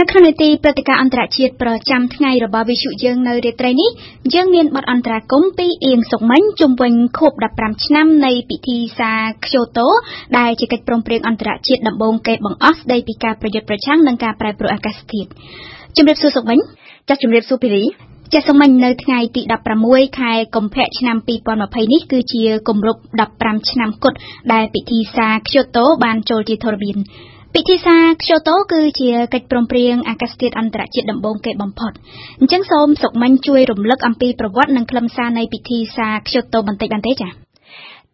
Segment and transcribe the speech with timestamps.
[0.00, 3.90] នៅក្នុងនីតិព្រឹត្តិការណ៍អន្តរជាតិប្រចាំថ្ងៃរបស់វិទ្យុយើងនៅរាត្រីនេះ
[4.34, 9.12] យើងមានបទអន្តរាគមពីអៀងសុកមិញជុំវិញខួប15ឆ្នាំនៃពិធីសា
[9.44, 9.88] ខ្យូតូ
[10.38, 15.28] ដែលជាកិច្ចព្រមព្រៀងអន្តរជាតិដំបូងគេបង្អស់ស្ដីពីការប្រយុទ្ធប្រឆាំងនឹងការប្រែប្រួលអាកាសធាតុ
[15.96, 16.58] ជំរាបសួរសុកមិញ
[17.08, 17.84] ចាសជំរាបសួរភីរី
[18.32, 19.42] ចាសសុកមិញនៅថ្ងៃទី
[19.80, 21.16] 16ខែកុម្ភៈឆ្នាំ
[21.54, 23.00] 2020នេះគឺជាគម្រប់
[23.34, 24.16] 15ឆ្នាំគត់
[24.52, 26.98] ដែលពិធីសាខ្យូតូបានចូលជាធរមាន
[27.56, 31.92] ពិធីសាខ្យូតូគឺជាកិច្ចព្រមព្រៀងអាកាសធាតុអន្តរជាតិដំបូងគេបំផុត
[32.40, 37.30] អញ្ចឹងសូមសុកមិញជួយរំលឹកអំពីប្រវត្តិនិងខ្លឹមសារនៃពិធីសាខ្យូតូបន្តិចបានទេចា៎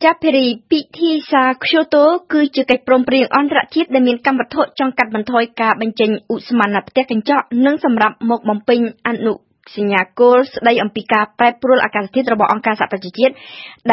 [0.05, 9.35] ចាប់ពីពិធីសាខ្យូតូគឺជាកិច្ចព្រមព្រៀងអន្តរជាតិដែលមានកម្មវត្ថុចង់កាត់បន្ថយការបញ្ចេញឧស្ម័នផ្ទះកញ្ចក់និងសម្រាប់មកបំពេញអនុ
[9.77, 13.33] សញ្ញាគោលស្ដីអំពីការប្រែប្រួលអាកាសធាតុរបស់អង្គការសហប្រជាជាតិ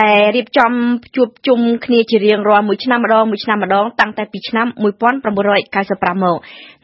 [0.02, 0.72] ដែលរៀបចំ
[1.16, 6.38] ជួបជុំគ្នាជារៀងរាល់មួយឆ្នាំម្ដងមួយឆ្នាំម្ដងតាំងតែពីឆ្នាំ1995មក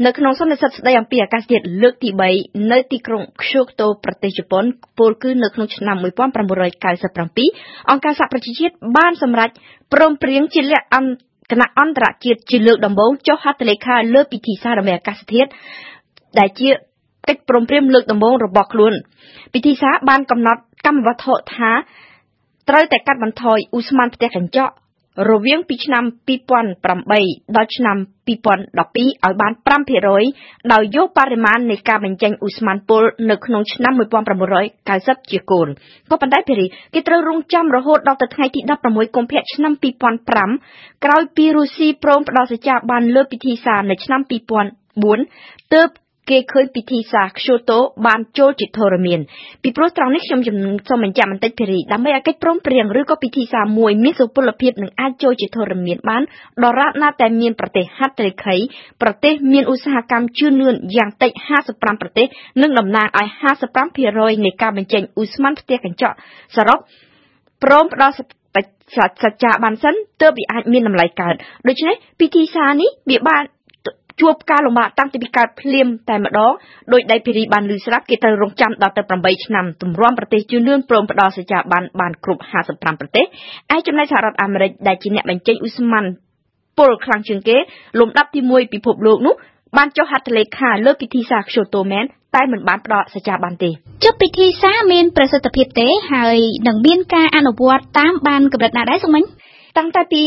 [0.05, 2.09] នៅក្នុងសន្និសីទស្ដីអំពីអាកាសធាតុលើកទី
[2.39, 4.63] 3នៅទីក្រុង Kyoto ប្រទេសជប៉ុន
[4.97, 9.49] ពលគឺនៅក្នុងឆ្នាំ1997អង្គការសហប្រជាជាតិបានសម្រេច
[9.93, 15.49] ព្រមព្រៀងជាលក្ខណៈគណៈអន្តរជាតិជាលើកដំបូងចុះហត្ថលេខាលើពិធីសារដើម្បីអាកាសធាតុ
[16.39, 16.69] ដែលជា
[17.29, 18.93] កិច្ចព្រមព្រៀងលើកដំបូងរបស់ខ្លួន
[19.53, 21.71] ពិធីសារបានកំណត់កម្មវត្ថុថា
[22.69, 24.73] ត្រូវតែកាត់បន្ថយឧស្ម័នផ្ទះកញ្ចក់
[25.31, 26.03] រវាងពីឆ្នាំ
[26.77, 29.53] 2008ដល់ឆ្នាំ2012ឲ្យបាន
[30.11, 33.93] 5%ដោយយកបរិមាណនៃការបញ្ចេញឧស្ម័នពុលនៅក្នុងឆ្នាំ
[34.61, 35.67] 1990ជាគោល
[36.09, 39.73] ក៏ប៉ុន្តែភារីគេត្រូវរងចាំរហូតដល់ទៅថ្ងៃទី16កុម្ភៈឆ្នាំ
[40.39, 44.21] 2005ក្រោយពីរុស្ស៊ីព្រមផ្ដល់សច្ចាប័នលើពិធីសារនៅឆ្នាំ
[44.97, 45.89] 2004ទើប
[46.29, 49.19] គេឃើញពិធីសាខ្យូតូបានចូលជាធរមាន
[49.63, 50.39] ពីព្រោះត្រង់នេះខ្ញុំ
[50.89, 56.21] សូមបញ្ជាក់បន្តិចភារីដើម្បីឲ្យកិច្ចព្រមព្រៀងឬក៏ពិធីសាមួយមានសុពលភាពនឹងអាចចូលជាធរមានបាន
[56.63, 58.55] ដរាបណាតែមានប្រទេសហត្ថលេខី
[59.01, 61.31] ប្រទេសមានឧស្សាហកម្មជឿនលឿនយ៉ាងតិច
[61.67, 62.27] 55ប្រទេស
[62.61, 63.27] និងតំណាងឲ្យ
[63.85, 66.15] 55%នៃការបញ្ចេញឧស្ម័នផ្ទះកញ្ចក់
[66.55, 66.79] សរុប
[67.63, 71.35] ព្រមផ្ដល់សច្ចាបានសិនទើបវាអាចមានតម្លៃកើត
[71.67, 73.43] ដូច្នេះពិធីសានេះវាបាន
[74.21, 76.51] ជួបការលំបាកតាំងពីកើតភ្លាមតែម្ដង
[76.93, 83.25] ដោយដៃភេរីបានលឺស្រាប់គេត្រូវរងចាំដល់ទៅ8ឆ្នាំទម្រាំប្រទេសជឿនលឿនព្រមផ្ដល់សច្ចាប័នបានគ្រប់55ប្រទេស
[83.75, 86.05] ឯចំណែកសហរដ្ឋអាមេរិកដែលជាអ្នកបញ្ចេញឧស្ម័ន
[86.79, 87.57] ពលខ្លាំងជាងគេ
[87.99, 89.35] លំដាប់ទី1ពិភពលោកនោះ
[89.77, 93.69] បានចុះហត្ថលេខាលើពិធីសាខ្យូតូមែនតែមិនបានផ្ដល់សច្ចាប័នទេ
[94.03, 96.37] ចុះពិធីសាមានប្រសិទ្ធភាពទេហើយ
[96.67, 99.23] នឹងមានការអនុវត្តតាមបានកម្រិតណាដែរសុំមិញ
[99.77, 100.23] តាំងតែពី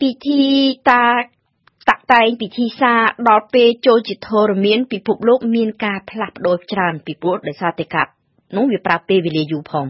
[0.00, 0.42] ពិធី
[0.90, 1.02] តា
[1.89, 8.07] តាក់តែងពិធីសារដល់ពេលចូលជាធរមានពិភពលោកមានការផ្លាស់ប្ដូរច្រើនពីព្រោះដោយសារតែការ
[8.57, 9.85] នោះវាប្រើពេលវេលាយូរផង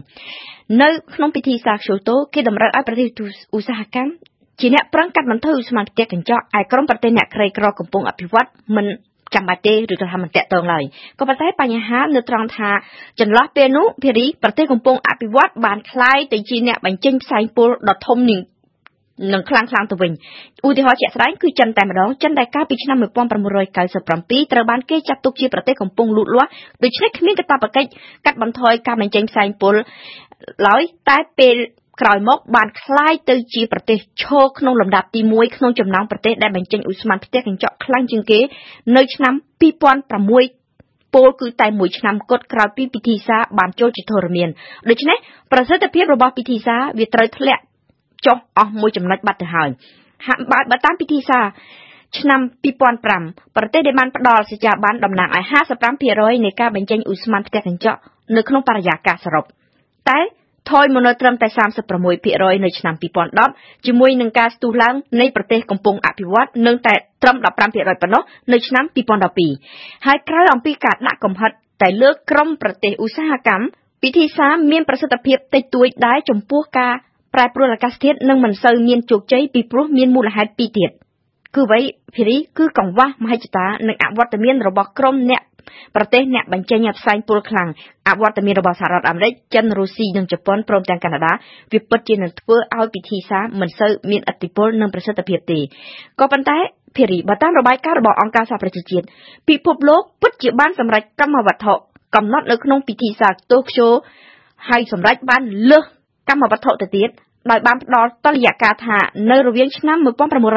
[0.82, 3.08] នៅក្នុងពិធីសារខ្យូតូគេតម្រូវឲ្យប្រទេស
[3.56, 4.12] ឧស្សាហកម្ម
[4.60, 8.86] ជាអ្នកប្រឹងកាត់បន្ថយឧស្ម័នផ្ទះកញ្ចក់ឯក្រុមប្រទេសអ្នកក្រីក្រកំពុងអភិវឌ្ឍមិន
[9.34, 10.84] ចាំបាច់ទេឬក៏ថាមិនតាក់ទងឡើយ
[11.18, 12.70] ក៏ប៉ុន្តែបញ្ហានៅត្រង់ថា
[13.20, 18.40] ចន្លោះពេលនោះភារីប្រទេសកំពុងអភិវឌ្ឍបានคล้ายទៅជាអ្នកបញ្ចេញផ្សែងពុលដ៏ធំនឹង
[19.32, 20.12] នឹងខ្លាំងខ្លាំងទៅវិញ
[20.66, 26.50] ឧទាហរណ៍ជាក់ស្ដែងគឺចិនតែម្ដងចិនដែលកាលពីឆ្នាំ1997ត្រូវបានគេចាត់ទុកជាប្រទេសកំពុងលូតលាស់
[26.84, 27.88] ដូច្នេះគ្មានកាតព្វកិច្ច
[28.24, 29.74] កាត់បន្ថយការបញ្ចេញផ្សែងពុល
[30.66, 31.56] ឡើយតែពេល
[32.00, 38.40] ក្រោយមកបានคล้ายទៅជាប្រទេសឈរក្នុងលំដាប់ទី1ក្នុងចំណោមប្រទេសដែលបញ្ចេញឧស្ម័នផ្ទះកញ្ចក់ខ្លាំងជាងគេ
[38.96, 39.34] នៅឆ្នាំ
[40.42, 44.48] 2006ពលគឺតែមួយឆ្នាំគត់ក្រោយពីពិធីសារបានចូលជាធរមាន
[44.90, 45.18] ដូច្នេះ
[45.52, 47.62] ប្រសិទ្ធភាពរបស់ពិធីសារវាត្រូវធ្លាក់
[48.27, 49.69] ចុះអស់មួយចំណុចបាត់ទៅហើយ
[50.27, 51.45] ហាក់បើតាមពិធីសារ
[52.19, 52.41] ឆ្នាំ
[52.95, 55.45] 2005ប្រទេសដែលបានផ្ដល់សច្ចាប័នតំណាងឲ្យ
[55.93, 57.99] 55%នៃការបញ្ចេញឧស្ម័នផ្ទះកញ្ចក់
[58.35, 59.45] នៅក្នុងបរិយាកាសសរុប
[60.09, 60.19] តែ
[60.69, 61.47] ថយមកនៅត្រឹមតែ
[61.87, 62.95] 36%នៅឆ្នាំ
[63.41, 68.23] 2010ជាមួយនឹងការស្ទុះឡើងនៃប្រទេសកំពុងអភិវឌ្ឍនឹងតែត្រឹម15%ប៉ុណ្ណោះ
[68.53, 68.85] នៅឆ្នាំ
[69.45, 71.51] 2012ហើយក្រៅអំពីការដាក់កំហិត
[71.81, 73.65] តែលើក្រមប្រទេសឧស្សាហកម្ម
[74.03, 76.93] ពិធីសារមានប្រសិទ្ធភាពតិចតួចដែរចំពោះការ
[77.37, 80.89] ប្រែប្រួលអាកាសធាតុនឹងមិនសូវមានជោគជ័យពីព្រោះមានមូលហេតុពីរទៀត
[81.55, 81.79] គឺអ្វី
[82.15, 85.41] ភីរីគឺកង្វះមហិច្ឆតានិងអវត្តមានរបស់ក្រុមអ្នក
[85.95, 87.69] ប្រទេសអ្នកបញ្ចេញផ្សែងពុលខ្លាំង
[88.07, 91.33] អវត្តមានរបស់សហរដ្ឋអាមេរិកចិនរុស្ស៊ីនិងជប៉ុនព្រមទាំងកាណាដា
[91.71, 95.59] វាពិតជានឹងធ្វើឲ្យពិធីសារមិនសូវមានឥទ្ធិពលនិងប្រសិទ្ធភាពទេ
[96.19, 96.57] ក៏ប៉ុន្តែ
[96.95, 99.05] ភារីបើតាមរបាយការណ៍របស់អង្គការសហប្រជាជាតិ
[99.49, 101.73] ពិភពលោកពិតជាបានសម្រេចកម្មវត្ថុ
[102.15, 103.87] កំណត់នៅក្នុងពិធីសារតូក្យូ
[104.69, 105.85] ហើយសម្រេចបានលើស
[106.29, 107.09] កម្មវត្ថុទៅទៀត
[107.51, 108.97] ដោយបានផ្ដល់តលយការថា
[109.31, 109.97] នៅរវាងឆ្នាំ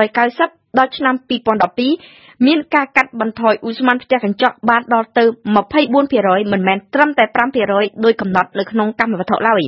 [0.09, 1.15] 1990ដល់ឆ្នាំ
[1.81, 5.25] 2012មានការកាត់បន្ថយឧស្ម័នផ្ទះកញ្ចក់បានដល់ទៅ
[5.87, 7.25] 24%មិនមែនត្រឹមតែ
[7.65, 9.62] 5%ដោយកំណត់នៅក្នុងកម្មវត្ថុឡើយ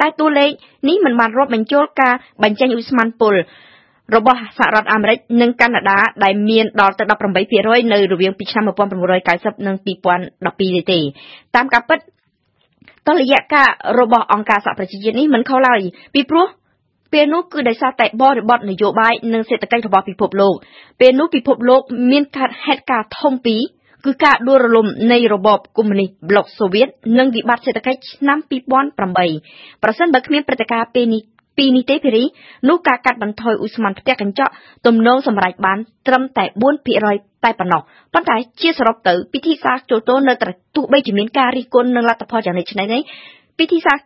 [0.00, 0.50] តែតួលេខ
[0.88, 3.34] នេះមិនបានរាប់បញ្ចូលការបញ្ចេញឧស្ម័នពុល
[4.16, 7.04] របស់សហរដ្ឋអាមេរិកនិងកាណាដាដែលមានដល់ទៅ
[7.48, 10.98] 18%នៅរវាងពីឆ្នាំ1990និង2012នេះទេ
[11.54, 11.98] តាមការពិត
[13.08, 13.68] តលយៈការ
[14.00, 15.80] របស់អង្គការសហប្រជាជាតិនេះមិនខុសឡើយ
[16.14, 16.46] ពីព្រោះ
[17.12, 20.54] ពេលនោះគឺដោយសារតែបរិបទនយោបាយនិងសេដ្ឋកិច្ចរបស់ពិភពលោក
[21.00, 23.62] ពេលនោះពិភពលោកមានកើតហេតុការណ៍ធំពីរ
[24.04, 28.38] គឺការដួលរលំនៃរបបកុម្មុយនីសប្លុកសូវៀតនិងវិបត្តិសេដ្ឋកិច្ចឆ្នាំ
[28.90, 31.22] 2008ប្រសិនបើគ្មានព្រឹត្តិការណ៍ពេលនេះ
[31.56, 32.24] ពីនេះទេភេរី
[32.68, 34.52] នោះការកាត់បន្ថយឧស្ម័នផ្ទះកញ្ចក់
[34.86, 36.44] ទំនងសម្រេចបានត្រឹមតែ
[36.94, 37.80] 4%តែប៉ុណ្ណោះ
[38.14, 43.00] ប៉ុន្តែជាសរុបទៅពិធីសារចូលតូនៅតែទោះបីជាមានការរិះគន់និងលទ្ធផលយ៉ាងនេះឆ្នេះ
[43.58, 43.98] ពិធីសារ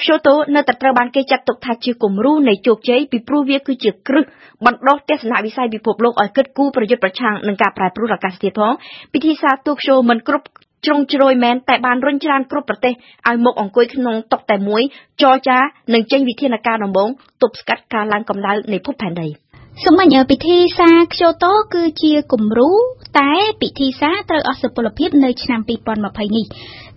[0.00, 4.24] ខ្យូតូនៅតែត្រូវបានគេចាត់ទុកថាជាគំរូនៃជោគជ័យពីព្រោះវាគឺជាគ្រឹះ
[4.66, 8.72] បណ្ដុះទស្សនវិស័យពិភពលោកឲ្យគិតគូរប្រយុទ្ធប្រឆាំងនឹងការប្រែប្រួលអាកាសធាតុផង
[9.12, 10.46] ពិធីសារទូកឈូមិនគ្រប់
[10.84, 12.92] ជ្រុងជ្រោយមែនតែបានរុញច្រានគ្រប់ប្រទេស
[13.28, 14.82] ឲ្យមកអង្គុយក្នុងតុតែមួយ
[15.22, 15.58] ចរចា
[15.94, 17.08] និងចេញវិធានការដំបូង
[17.42, 19.41] ទប់ស្កាត់ការឡើងកម្ដៅនៃភពផែនដី
[19.80, 22.70] សម្បញ្ញពិធីសារខ្យូតូគឺជាគំរូ
[23.18, 25.60] តែពិធីសារត្រូវអស់សុពលភាពនៅឆ្នាំ
[25.98, 26.46] 2020នេះ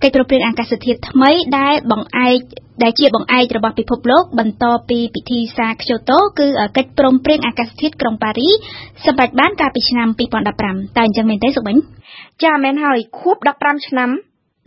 [0.04, 2.40] កិច្ចប្រព្រឹត្តអាកាសធាតុថ្មីដែលបង្អែក
[2.84, 8.50] ដែលជាបង្អែករបស់ពិភពលោកបន្តពីពិធីសារខ្យូតូគឺកិច្ចព្រមព្រៀងអាកាសធាតុក្រុងប៉ារី
[9.06, 11.76] សម្រេចបានកាលពីឆ្នាំ2015តើអញ្ចឹងមែនទេសុបិញ
[12.44, 14.10] ចាមែនហើយខួប15ឆ្នាំ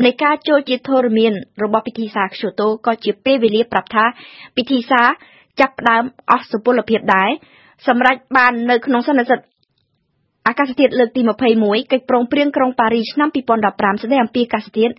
[0.04, 1.32] នៃការចូលជាធរមាន
[1.62, 4.04] របស់ពិធីសារខ្យូតូក៏ជាពេលវេលាប្រាប់ថា
[4.56, 5.08] ពិធីសារ
[5.60, 7.30] ចាប់ផ្ដើមអស់សុពលភាពដែរ
[7.86, 9.40] សម្រាប់បាននៅក្នុងសន្និសីទ
[10.48, 11.22] អាកាសធាតុលើកទី
[11.56, 13.28] 21កិច្ចព្រមព្រៀងក្រុងប៉ារីសឆ្នាំ
[13.66, 14.92] 2015ស្តីអំពីអាកាសធាតុ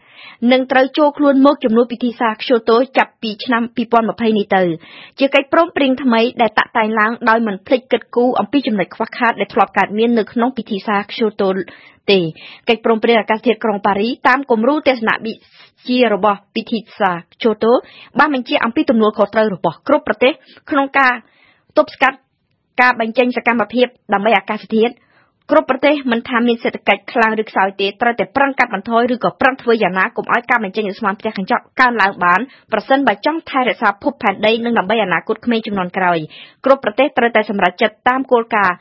[0.51, 3.63] នឹងត្រូវចូលខ្លួនមកជំនួសពិធីសារខ្យូតូចាប់ពីឆ្នាំ
[3.97, 4.63] 2020នេះទៅ
[5.19, 11.49] ជាកិច្ចព្រមព្រៀងថ្មីដែលតាក់តែងឡើងដោយមិនភ្លេចគិតគូរអំពីចំណុចខ្វះខាតដែលធ្លាប់កើតមាននៅក្នុងពិធីសារខ្យូតូ
[12.11, 12.19] ទេ
[12.69, 17.71] កិច្ចព្រមព្រៀងអាកាសធាតុក្រុងប៉ារីតាមគំរូទស្សនវិជ្ជារបស់ពិធីសារខ្យូតូ
[18.19, 20.33] បានបញ្ជាអំពីទំនួលខុសត្រូវរបស់គ្រប់ប្រទេស
[20.69, 21.13] ក្នុងការ
[21.77, 22.17] ទប់ស្កាត់
[22.81, 24.93] ការបញ្ចេញសកម្មភាពដើម្បីអាកាសធាតុ
[25.51, 32.39] គ្រប់ប្រទេសមិនថាមានសេដ្ឋកិច្ចខ្លាំងឬខ្សោយទេត្រូវតែប្រឹងកាត់បន្ថយឬក៏ប្រឹងធ្វើយ៉ាងណាកុំឲ្យការបញ្ចេញឧស្ម័នផ្ទះកញ្ចក់កើនឡើងបាន
[32.71, 36.17] ប្រសិនបើចង់ថែរក្សាភពផែនដីនិងដើម្បីអនាគតក្មេងជំនាន់ក្រោយ
[36.65, 38.75] គ្រប់ប្រទេសត្រូវតែសម្រេចចិត្តតាមគោលការណ៍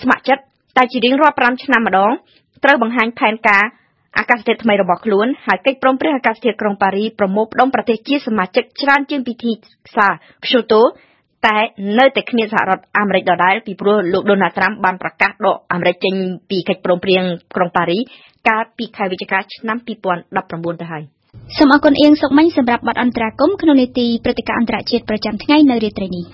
[0.00, 0.42] ស្ម័គ្រចិត្ត
[0.76, 2.12] តែជារៀងរាល់5ឆ្នាំម្ដង
[2.64, 3.64] ត្រូវបង្ហាញផែនការ
[4.18, 9.52] អាកាសធាតុថ្មីរបស់ខ្លួនហើយកិច្ចព្រមព្រៀងអាកាសធាតុក្រុងប៉ារីប្រមូលផ្ដុំប្រទេសជាសមាជិកច្រើនជាងពិធី
[9.96, 10.12] សារ
[10.44, 10.82] ខ្យូតូ
[11.46, 11.58] តែ
[11.98, 16.14] នៅតែគ្មានសហរដ្ឋអាមេរិកដដែលពីព្រោះលោកដូណាល់ត្រាំបានប្រកាសដកអាមេរិកចេញ
[16.50, 17.22] ពីកិច្ចព្រមព្រៀង
[17.56, 17.98] ក្រុងប៉ារី
[18.48, 19.78] កាលពីខែវិច្ឆិកាឆ្នាំ
[20.28, 21.02] 2019ទៅហើយ
[21.56, 26.24] សូមអរគុណអៀងសុកមិញសម្រាប់បទអន្តរាគមន៍ក្នុងនេតិព្រឹត្តិការណ៍អន្តរជាតិប្រចាំថ្ងៃនៅរាត្រីនេះ